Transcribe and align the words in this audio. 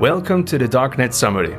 Welcome 0.00 0.44
to 0.46 0.56
the 0.56 0.66
Darknet 0.66 1.12
Summary. 1.12 1.52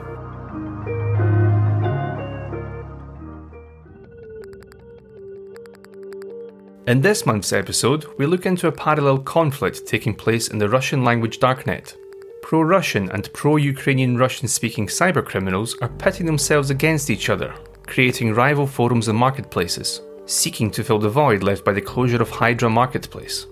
In 6.88 7.02
this 7.02 7.28
month's 7.28 7.54
episode, 7.54 8.08
we 8.18 8.26
look 8.26 8.48
into 8.48 8.68
a 8.68 8.72
parallel 8.72 9.20
conflict 9.20 9.86
taking 9.86 10.16
place 10.16 10.48
in 10.48 10.58
the 10.58 10.68
Russian 10.68 11.04
language 11.04 11.38
darknet. 11.38 11.96
Pro 12.42 12.64
Russian 12.64 13.12
and 13.12 13.32
pro 13.32 13.58
Ukrainian 13.58 14.18
Russian 14.18 14.48
speaking 14.48 14.88
cybercriminals 14.88 15.80
are 15.84 15.90
pitting 16.00 16.26
themselves 16.26 16.72
against 16.72 17.12
each 17.12 17.30
other, 17.30 17.54
creating 17.86 18.34
rival 18.34 18.66
forums 18.66 19.08
and 19.08 19.20
marketplaces, 19.20 20.02
seeking 20.26 20.72
to 20.72 20.84
fill 20.84 20.98
the 20.98 21.10
void 21.10 21.44
left 21.44 21.64
by 21.64 21.74
the 21.74 21.80
closure 21.80 22.24
of 22.24 22.32
Hydra 22.32 22.72
Marketplace. 22.72 23.46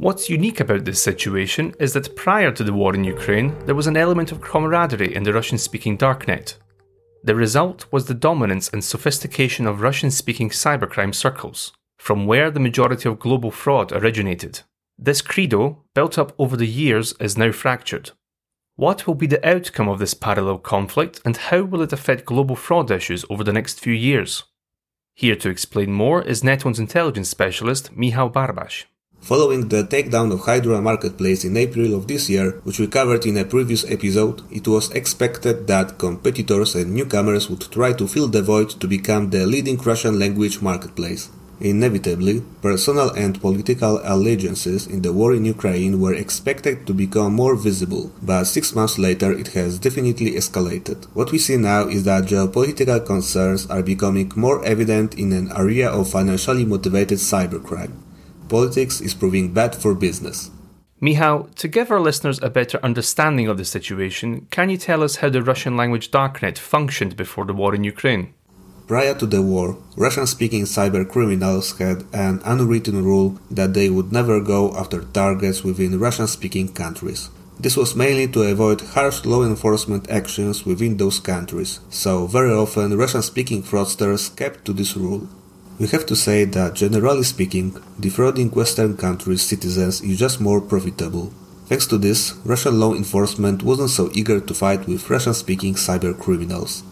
What's 0.00 0.30
unique 0.30 0.60
about 0.60 0.84
this 0.84 1.02
situation 1.02 1.74
is 1.80 1.92
that 1.94 2.14
prior 2.14 2.52
to 2.52 2.62
the 2.62 2.72
war 2.72 2.94
in 2.94 3.02
Ukraine, 3.02 3.52
there 3.66 3.74
was 3.74 3.88
an 3.88 3.96
element 3.96 4.30
of 4.30 4.40
camaraderie 4.40 5.12
in 5.12 5.24
the 5.24 5.32
Russian 5.32 5.58
speaking 5.58 5.98
darknet. 5.98 6.54
The 7.24 7.34
result 7.34 7.84
was 7.90 8.06
the 8.06 8.14
dominance 8.14 8.70
and 8.72 8.84
sophistication 8.84 9.66
of 9.66 9.80
Russian 9.80 10.12
speaking 10.12 10.50
cybercrime 10.50 11.12
circles, 11.12 11.72
from 11.98 12.26
where 12.26 12.48
the 12.48 12.60
majority 12.60 13.08
of 13.08 13.18
global 13.18 13.50
fraud 13.50 13.90
originated. 13.90 14.60
This 14.96 15.20
credo, 15.20 15.82
built 15.96 16.16
up 16.16 16.32
over 16.38 16.56
the 16.56 16.68
years, 16.68 17.14
is 17.18 17.36
now 17.36 17.50
fractured. 17.50 18.12
What 18.76 19.04
will 19.04 19.16
be 19.16 19.26
the 19.26 19.44
outcome 19.44 19.88
of 19.88 19.98
this 19.98 20.14
parallel 20.14 20.58
conflict 20.58 21.20
and 21.24 21.36
how 21.36 21.62
will 21.62 21.82
it 21.82 21.92
affect 21.92 22.24
global 22.24 22.54
fraud 22.54 22.92
issues 22.92 23.24
over 23.28 23.42
the 23.42 23.52
next 23.52 23.80
few 23.80 23.94
years? 23.94 24.44
Here 25.16 25.34
to 25.34 25.50
explain 25.50 25.92
more 25.92 26.22
is 26.22 26.42
Nethone's 26.44 26.78
intelligence 26.78 27.28
specialist 27.28 27.96
Michał 27.96 28.30
Barbasz. 28.30 28.84
Following 29.28 29.68
the 29.68 29.84
takedown 29.84 30.32
of 30.32 30.46
Hydra 30.46 30.80
Marketplace 30.80 31.44
in 31.44 31.54
April 31.54 31.94
of 31.94 32.08
this 32.08 32.30
year, 32.30 32.52
which 32.64 32.78
we 32.78 32.86
covered 32.86 33.26
in 33.26 33.36
a 33.36 33.44
previous 33.44 33.84
episode, 33.84 34.40
it 34.50 34.66
was 34.66 34.90
expected 34.92 35.66
that 35.66 35.98
competitors 35.98 36.74
and 36.74 36.94
newcomers 36.94 37.50
would 37.50 37.70
try 37.70 37.92
to 37.92 38.08
fill 38.08 38.28
the 38.28 38.40
void 38.40 38.70
to 38.70 38.88
become 38.88 39.28
the 39.28 39.44
leading 39.46 39.76
Russian 39.76 40.18
language 40.18 40.62
marketplace. 40.62 41.28
Inevitably, 41.60 42.42
personal 42.62 43.10
and 43.10 43.38
political 43.38 44.00
allegiances 44.02 44.86
in 44.86 45.02
the 45.02 45.12
war 45.12 45.34
in 45.34 45.44
Ukraine 45.44 46.00
were 46.00 46.14
expected 46.14 46.86
to 46.86 46.94
become 46.94 47.34
more 47.34 47.54
visible, 47.54 48.10
but 48.22 48.44
six 48.44 48.74
months 48.74 48.98
later 48.98 49.30
it 49.30 49.48
has 49.48 49.78
definitely 49.78 50.30
escalated. 50.40 51.04
What 51.12 51.32
we 51.32 51.38
see 51.38 51.58
now 51.58 51.86
is 51.86 52.04
that 52.04 52.24
geopolitical 52.24 53.04
concerns 53.04 53.66
are 53.66 53.82
becoming 53.82 54.32
more 54.36 54.64
evident 54.64 55.18
in 55.18 55.34
an 55.34 55.52
area 55.54 55.90
of 55.90 56.08
financially 56.10 56.64
motivated 56.64 57.18
cybercrime 57.18 57.92
politics 58.48 59.00
is 59.00 59.14
proving 59.14 59.52
bad 59.52 59.74
for 59.74 59.94
business. 59.94 60.50
Michał, 61.00 61.48
to 61.54 61.68
give 61.68 61.92
our 61.92 62.00
listeners 62.00 62.40
a 62.42 62.50
better 62.50 62.80
understanding 62.82 63.46
of 63.48 63.56
the 63.56 63.64
situation, 63.64 64.46
can 64.50 64.68
you 64.68 64.76
tell 64.76 65.04
us 65.04 65.16
how 65.16 65.28
the 65.28 65.42
Russian 65.42 65.76
language 65.76 66.10
darknet 66.10 66.58
functioned 66.58 67.16
before 67.16 67.44
the 67.44 67.54
war 67.54 67.74
in 67.74 67.84
Ukraine? 67.84 68.34
Prior 68.88 69.14
to 69.14 69.26
the 69.26 69.42
war, 69.42 69.76
Russian 69.96 70.26
speaking 70.26 70.64
cyber 70.64 71.06
criminals 71.06 71.78
had 71.78 72.04
an 72.12 72.40
unwritten 72.44 73.04
rule 73.04 73.38
that 73.50 73.74
they 73.74 73.90
would 73.90 74.12
never 74.12 74.40
go 74.40 74.74
after 74.74 75.02
targets 75.02 75.62
within 75.62 76.00
Russian 76.00 76.26
speaking 76.26 76.68
countries. 76.72 77.28
This 77.60 77.76
was 77.76 77.94
mainly 77.94 78.28
to 78.28 78.42
avoid 78.42 78.80
harsh 78.80 79.24
law 79.24 79.44
enforcement 79.44 80.08
actions 80.08 80.64
within 80.64 80.96
those 80.96 81.20
countries, 81.20 81.80
so 81.90 82.26
very 82.26 82.52
often 82.52 82.96
Russian 82.96 83.22
speaking 83.22 83.62
fraudsters 83.62 84.34
kept 84.34 84.64
to 84.64 84.72
this 84.72 84.96
rule. 84.96 85.28
We 85.78 85.86
have 85.88 86.06
to 86.06 86.16
say 86.16 86.44
that 86.44 86.74
generally 86.74 87.22
speaking, 87.22 87.80
defrauding 88.00 88.50
Western 88.50 88.96
countries' 88.96 89.42
citizens 89.42 90.00
is 90.00 90.18
just 90.18 90.40
more 90.40 90.60
profitable. 90.60 91.32
Thanks 91.66 91.86
to 91.86 91.98
this, 91.98 92.34
Russian 92.44 92.80
law 92.80 92.94
enforcement 92.94 93.62
wasn't 93.62 93.90
so 93.90 94.10
eager 94.12 94.40
to 94.40 94.54
fight 94.54 94.88
with 94.88 95.08
Russian 95.08 95.34
speaking 95.34 95.74
cyber 95.74 96.18
criminals. 96.18 96.82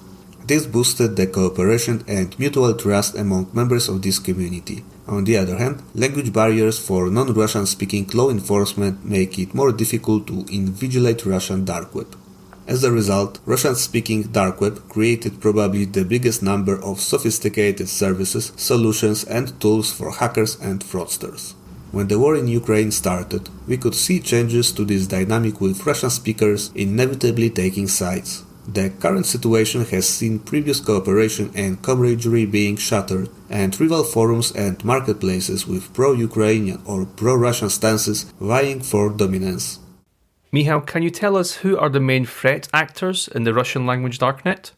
This 0.46 0.66
boosted 0.66 1.16
the 1.16 1.26
cooperation 1.26 2.04
and 2.06 2.38
mutual 2.38 2.74
trust 2.74 3.16
among 3.16 3.50
members 3.52 3.88
of 3.88 4.02
this 4.02 4.20
community. 4.20 4.84
On 5.08 5.24
the 5.24 5.36
other 5.36 5.56
hand, 5.56 5.82
language 5.94 6.32
barriers 6.32 6.78
for 6.78 7.10
non 7.10 7.34
Russian 7.34 7.66
speaking 7.66 8.06
law 8.14 8.30
enforcement 8.30 9.04
make 9.04 9.36
it 9.40 9.52
more 9.52 9.72
difficult 9.72 10.28
to 10.28 10.44
invigilate 10.44 11.26
Russian 11.26 11.64
dark 11.64 11.92
web. 11.92 12.14
As 12.66 12.82
a 12.82 12.90
result, 12.90 13.38
Russian-speaking 13.46 14.24
dark 14.32 14.60
web 14.60 14.88
created 14.88 15.40
probably 15.40 15.84
the 15.84 16.04
biggest 16.04 16.42
number 16.42 16.76
of 16.82 17.00
sophisticated 17.00 17.88
services, 17.88 18.52
solutions 18.56 19.22
and 19.22 19.58
tools 19.60 19.92
for 19.92 20.10
hackers 20.10 20.58
and 20.60 20.80
fraudsters. 20.80 21.54
When 21.92 22.08
the 22.08 22.18
war 22.18 22.34
in 22.34 22.48
Ukraine 22.48 22.90
started, 22.90 23.48
we 23.68 23.76
could 23.76 23.94
see 23.94 24.18
changes 24.18 24.72
to 24.72 24.84
this 24.84 25.06
dynamic 25.06 25.60
with 25.60 25.86
Russian 25.86 26.10
speakers 26.10 26.72
inevitably 26.74 27.50
taking 27.50 27.86
sides. 27.86 28.42
The 28.66 28.90
current 28.90 29.26
situation 29.26 29.84
has 29.84 30.08
seen 30.08 30.40
previous 30.40 30.80
cooperation 30.80 31.52
and 31.54 31.80
camaraderie 31.80 32.46
being 32.46 32.76
shattered, 32.76 33.30
and 33.48 33.80
rival 33.80 34.02
forums 34.02 34.50
and 34.50 34.84
marketplaces 34.84 35.68
with 35.68 35.94
pro 35.94 36.12
Ukrainian 36.12 36.82
or 36.84 37.06
pro 37.06 37.36
Russian 37.36 37.70
stances 37.70 38.24
vying 38.40 38.80
for 38.80 39.08
dominance. 39.10 39.78
Michał, 40.52 40.80
can 40.86 41.02
you 41.02 41.10
tell 41.10 41.36
us 41.36 41.56
who 41.64 41.76
are 41.76 41.88
the 41.88 42.00
main 42.00 42.24
threat 42.24 42.68
actors 42.72 43.28
in 43.34 43.44
the 43.44 43.52
Russian 43.52 43.84
language 43.84 44.18
darknet? 44.18 44.70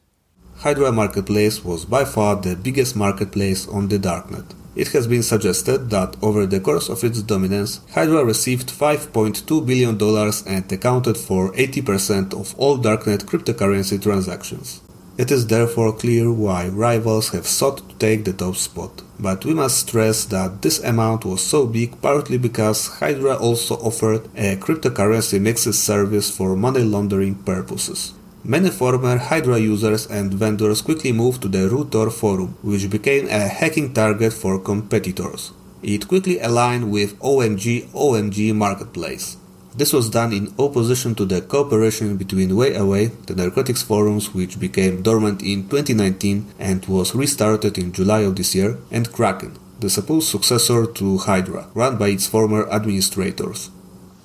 Hydra 0.56 0.90
Marketplace 0.90 1.64
was 1.64 1.84
by 1.84 2.04
far 2.04 2.36
the 2.36 2.56
biggest 2.56 2.96
marketplace 2.96 3.68
on 3.68 3.88
the 3.88 3.98
darknet. 3.98 4.54
It 4.74 4.88
has 4.88 5.06
been 5.06 5.22
suggested 5.22 5.90
that 5.90 6.16
over 6.22 6.46
the 6.46 6.60
course 6.60 6.88
of 6.88 7.04
its 7.04 7.20
dominance, 7.22 7.80
Hydra 7.94 8.24
received 8.24 8.70
$5.2 8.70 9.66
billion 9.66 9.98
and 10.46 10.72
accounted 10.72 11.16
for 11.16 11.52
80% 11.52 12.32
of 12.32 12.54
all 12.58 12.78
darknet 12.78 13.24
cryptocurrency 13.24 14.02
transactions. 14.02 14.80
It 15.18 15.32
is 15.32 15.48
therefore 15.48 15.92
clear 15.92 16.32
why 16.32 16.68
rivals 16.68 17.30
have 17.30 17.46
sought 17.46 17.78
to 17.88 17.94
take 17.96 18.24
the 18.24 18.32
top 18.32 18.54
spot. 18.54 19.02
But 19.18 19.44
we 19.44 19.52
must 19.52 19.78
stress 19.78 20.24
that 20.26 20.62
this 20.62 20.78
amount 20.78 21.24
was 21.24 21.42
so 21.42 21.66
big 21.66 22.00
partly 22.00 22.38
because 22.38 22.86
Hydra 23.00 23.34
also 23.36 23.74
offered 23.78 24.28
a 24.36 24.54
cryptocurrency 24.56 25.40
mixes 25.40 25.82
service 25.82 26.30
for 26.30 26.54
money 26.54 26.84
laundering 26.84 27.34
purposes. 27.34 28.14
Many 28.44 28.70
former 28.70 29.18
Hydra 29.18 29.58
users 29.58 30.06
and 30.06 30.32
vendors 30.32 30.82
quickly 30.82 31.10
moved 31.10 31.42
to 31.42 31.48
the 31.48 31.68
Rutor 31.68 32.12
forum, 32.12 32.56
which 32.62 32.88
became 32.88 33.26
a 33.26 33.48
hacking 33.48 33.92
target 33.92 34.32
for 34.32 34.60
competitors. 34.60 35.52
It 35.82 36.06
quickly 36.06 36.38
aligned 36.38 36.92
with 36.92 37.18
OMG 37.18 37.88
OMG 37.90 38.54
Marketplace. 38.54 39.36
This 39.76 39.92
was 39.92 40.10
done 40.10 40.32
in 40.32 40.54
opposition 40.58 41.14
to 41.16 41.24
the 41.24 41.40
cooperation 41.40 42.16
between 42.16 42.56
Way 42.56 42.74
Away, 42.74 43.06
the 43.26 43.34
narcotics 43.34 43.82
forums 43.82 44.34
which 44.34 44.58
became 44.58 45.02
dormant 45.02 45.42
in 45.42 45.68
2019 45.68 46.46
and 46.58 46.84
was 46.86 47.14
restarted 47.14 47.78
in 47.78 47.92
July 47.92 48.20
of 48.20 48.36
this 48.36 48.54
year, 48.54 48.78
and 48.90 49.12
Kraken, 49.12 49.56
the 49.78 49.90
supposed 49.90 50.28
successor 50.28 50.86
to 50.86 51.18
Hydra, 51.18 51.68
run 51.74 51.96
by 51.96 52.08
its 52.08 52.26
former 52.26 52.68
administrators. 52.70 53.70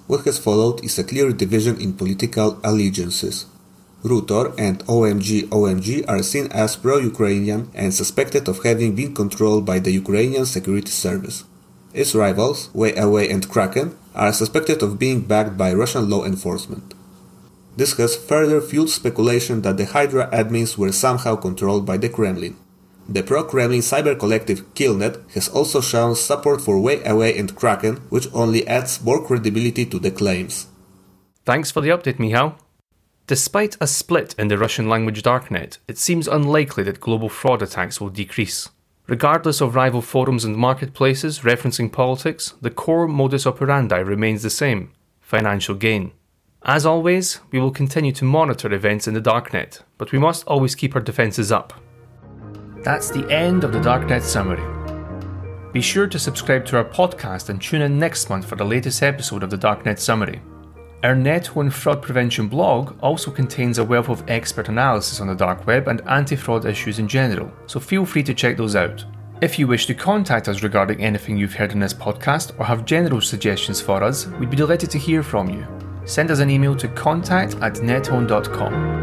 What 0.07 0.25
has 0.25 0.39
followed 0.39 0.83
is 0.83 0.97
a 0.97 1.03
clear 1.03 1.31
division 1.31 1.79
in 1.79 1.93
political 1.93 2.59
allegiances. 2.63 3.45
Rutor 4.03 4.53
and 4.57 4.79
OMG 4.85 5.47
OMG 5.47 6.03
are 6.09 6.23
seen 6.23 6.51
as 6.51 6.75
pro-Ukrainian 6.75 7.69
and 7.73 7.93
suspected 7.93 8.49
of 8.49 8.63
having 8.63 8.95
been 8.95 9.15
controlled 9.15 9.65
by 9.65 9.79
the 9.79 9.91
Ukrainian 9.91 10.45
Security 10.45 10.91
Service. 10.91 11.45
Its 11.93 12.13
rivals, 12.13 12.69
Way 12.73 12.95
Away 12.95 13.29
and 13.29 13.47
Kraken, 13.47 13.95
are 14.15 14.33
suspected 14.33 14.81
of 14.83 14.99
being 14.99 15.21
backed 15.21 15.57
by 15.57 15.73
Russian 15.73 16.09
law 16.09 16.25
enforcement. 16.25 16.93
This 17.75 17.97
has 17.97 18.15
further 18.15 18.61
fueled 18.61 18.89
speculation 18.89 19.61
that 19.61 19.77
the 19.77 19.85
Hydra 19.85 20.29
admins 20.31 20.77
were 20.77 20.91
somehow 20.91 21.35
controlled 21.35 21.85
by 21.85 21.97
the 21.97 22.09
Kremlin. 22.09 22.55
The 23.09 23.23
pro-Kremlin 23.23 23.81
cyber 23.81 24.17
collective 24.17 24.73
Killnet 24.75 25.29
has 25.31 25.49
also 25.49 25.81
shown 25.81 26.15
support 26.15 26.61
for 26.61 26.77
WayAway 26.77 27.37
and 27.37 27.55
Kraken, 27.55 27.97
which 28.09 28.27
only 28.33 28.65
adds 28.67 29.03
more 29.03 29.25
credibility 29.25 29.85
to 29.87 29.99
the 29.99 30.11
claims. 30.11 30.67
Thanks 31.45 31.71
for 31.71 31.81
the 31.81 31.89
update, 31.89 32.19
Michał. 32.19 32.55
Despite 33.27 33.77
a 33.81 33.87
split 33.87 34.35
in 34.37 34.47
the 34.47 34.57
Russian 34.57 34.87
language 34.87 35.23
darknet, 35.23 35.79
it 35.87 35.97
seems 35.97 36.27
unlikely 36.27 36.83
that 36.83 36.99
global 36.99 37.29
fraud 37.29 37.61
attacks 37.61 37.99
will 37.99 38.09
decrease. 38.09 38.69
Regardless 39.07 39.59
of 39.59 39.75
rival 39.75 40.01
forums 40.01 40.45
and 40.45 40.55
marketplaces 40.55 41.39
referencing 41.39 41.91
politics, 41.91 42.53
the 42.61 42.69
core 42.69 43.07
modus 43.07 43.45
operandi 43.45 43.99
remains 43.99 44.43
the 44.43 44.49
same 44.49 44.91
financial 45.19 45.75
gain. 45.75 46.13
As 46.63 46.85
always, 46.85 47.41
we 47.51 47.59
will 47.59 47.71
continue 47.71 48.13
to 48.13 48.23
monitor 48.23 48.71
events 48.71 49.05
in 49.05 49.13
the 49.13 49.21
darknet, 49.21 49.81
but 49.97 50.13
we 50.13 50.19
must 50.19 50.47
always 50.47 50.75
keep 50.75 50.95
our 50.95 51.01
defences 51.01 51.51
up. 51.51 51.73
That's 52.83 53.11
the 53.11 53.29
end 53.29 53.65
of 53.65 53.73
the 53.73 53.79
Darknet 53.79 54.21
summary. 54.21 54.63
Be 55.73 55.81
sure 55.81 56.07
to 56.07 56.19
subscribe 56.19 56.65
to 56.67 56.77
our 56.77 56.85
podcast 56.85 57.49
and 57.49 57.61
tune 57.61 57.81
in 57.81 57.99
next 57.99 58.29
month 58.29 58.45
for 58.45 58.55
the 58.55 58.63
latest 58.63 59.03
episode 59.03 59.43
of 59.43 59.49
the 59.49 59.57
Darknet 59.57 59.99
summary. 59.99 60.41
Our 61.03 61.15
Nethone 61.15 61.69
fraud 61.69 62.01
prevention 62.01 62.47
blog 62.47 62.95
also 63.01 63.29
contains 63.29 63.77
a 63.77 63.83
wealth 63.83 64.07
of 64.07 64.23
expert 64.29 64.69
analysis 64.69 65.19
on 65.19 65.27
the 65.27 65.35
dark 65.35 65.67
web 65.67 65.89
and 65.89 66.01
anti 66.07 66.37
fraud 66.37 66.65
issues 66.65 66.97
in 66.97 67.09
general, 67.09 67.51
so 67.65 67.77
feel 67.81 68.05
free 68.05 68.23
to 68.23 68.33
check 68.33 68.55
those 68.55 68.77
out. 68.77 69.03
If 69.41 69.59
you 69.59 69.67
wish 69.67 69.85
to 69.87 69.93
contact 69.93 70.47
us 70.47 70.63
regarding 70.63 71.03
anything 71.03 71.35
you've 71.35 71.55
heard 71.55 71.73
in 71.73 71.79
this 71.79 71.93
podcast 71.93 72.57
or 72.57 72.63
have 72.63 72.85
general 72.85 73.19
suggestions 73.19 73.81
for 73.81 74.01
us, 74.01 74.27
we'd 74.39 74.49
be 74.49 74.55
delighted 74.55 74.89
to 74.91 74.97
hear 74.97 75.23
from 75.23 75.49
you. 75.49 75.67
send 76.05 76.31
us 76.31 76.39
an 76.39 76.49
email 76.49 76.75
to 76.75 76.87
contact 76.87 77.55
at 77.55 77.73
nethone.com. 77.75 79.02